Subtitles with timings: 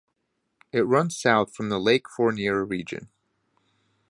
[0.73, 3.09] It runs south from the Lake Fournier region.